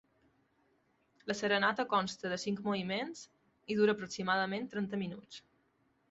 La 1.31 1.33
serenata 1.41 1.83
consta 1.91 2.31
de 2.31 2.39
cinc 2.43 2.63
moviments 2.67 3.21
i 3.73 3.77
dura 3.81 3.95
aproximadament 3.97 4.65
trenta 4.73 5.01
minuts. 5.03 5.43